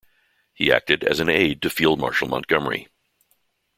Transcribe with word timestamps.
He 0.55 0.71
acted 0.71 1.03
as 1.03 1.19
an 1.19 1.29
aide 1.29 1.61
to 1.61 1.69
Field 1.69 1.99
Marshal 1.99 2.27
Montgomery. 2.27 2.87